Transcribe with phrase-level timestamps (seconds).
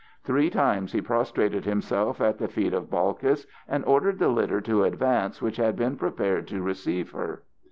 [0.23, 4.83] Three times he prostrated himself at the feet of Balkis, and ordered the litter to
[4.83, 7.43] advance which had been prepared to receive her.